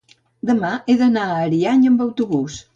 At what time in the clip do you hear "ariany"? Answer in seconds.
1.45-1.87